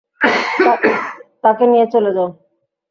[1.43, 2.29] তাকে নিয়ে চলে যাও।